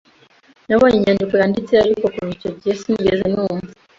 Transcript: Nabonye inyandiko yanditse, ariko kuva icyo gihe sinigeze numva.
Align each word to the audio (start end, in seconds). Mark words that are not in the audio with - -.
Nabonye 0.67 0.95
inyandiko 0.97 1.33
yanditse, 1.41 1.73
ariko 1.83 2.05
kuva 2.13 2.29
icyo 2.35 2.49
gihe 2.59 2.73
sinigeze 2.79 3.25
numva. 3.33 3.69